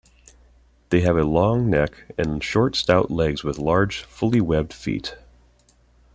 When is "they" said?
0.89-1.01